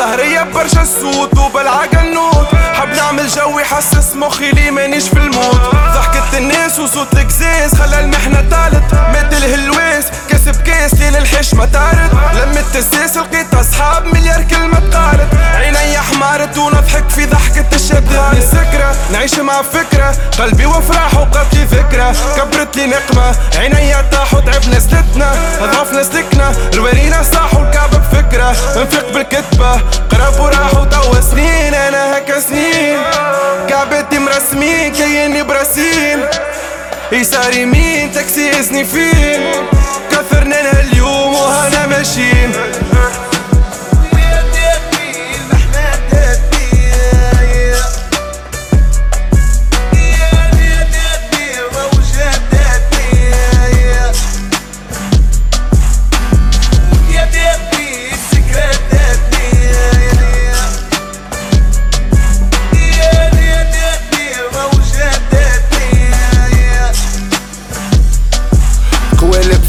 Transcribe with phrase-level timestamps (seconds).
[0.00, 6.38] سهرية برشا السود وبالعقل نوت حب نعمل جو يحسس مخي لي مانيش في الموت ضحكة
[6.38, 8.94] الناس وصوت الكزاز خلى المحنة تالت.
[8.94, 10.04] مات الهلواس
[10.66, 17.26] كاس ليل الحشمة تارد لمت الساس لقيت أصحاب مليار كلمة قالت عيني حمارت ونضحك في
[17.26, 20.14] ضحكة الشدة سكرة نعيش مع فكرة.
[20.38, 22.12] قلبي وفرح وبقات لي ذكرى.
[22.36, 27.09] كبرت لي نقمة عيني طاحوا تعبنا سلتنا ضعفنا سلكنا بفكرة
[28.80, 29.72] نفيق بالكتبة
[30.10, 31.74] قرب وراحوا توا سنين.
[31.74, 32.98] أنا هكا سنين.
[33.68, 36.20] كعبتي مرسمين كياني براسين.
[37.12, 39.52] يسار يمين تاكسي يزني فين؟
[40.10, 42.52] كثرنا اليوم وهنا ماشيين.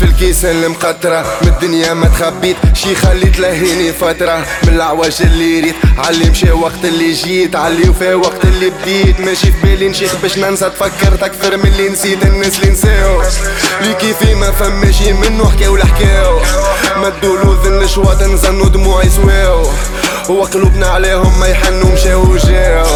[0.02, 4.46] في الكيسة المقطرة من الدنيا ما تخبيت شي خلي تلهيني فترة.
[4.64, 7.56] من العواج اللي ريت علي مشى وقت اللي جيت.
[7.56, 9.20] علي وفا وقت اللي بديت.
[9.20, 10.70] ماشي في بالي نشيخ باش ننسى.
[10.70, 12.26] تفكرت أكثر من اللي نسيت.
[12.26, 13.22] الناس اللي نساو
[13.82, 16.40] لي كيفي ما فماشي منو حكاو لحكاو
[16.96, 19.68] مدوا الاذن الشواط نزنوا دموعي سواو
[20.30, 22.88] هو قلوبنا عليهم ما يحنوا مشاو وجاو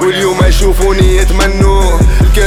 [0.00, 1.67] واليوم يشوفوني يتمنوا.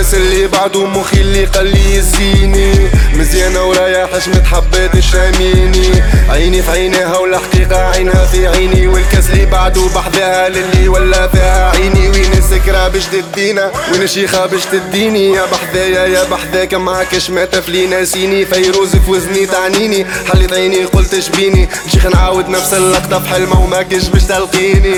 [0.02, 2.74] الكاس اللي بعده مخي اللي قال لي يزيني
[3.14, 8.88] مزيانة ورايا حشمة حبات الشاميني عيني في عينيها والحقيقة عينها في عيني.
[8.88, 12.10] والكاس اللي بعده بحذاها للي ولا فيها عيني.
[12.10, 17.88] وين السكرة باش تدينا؟ وين الشيخة باش تديني؟ يا بحذايا يا بحذاك معاك ما تفلي
[17.88, 20.06] ناسيني فيروز في وزني تعنيني.
[20.34, 21.70] حليت عيني قلت شبيني.
[21.92, 24.96] شيخ نعاود نفس اللقطة في حلمة وما كش باش تلقيني.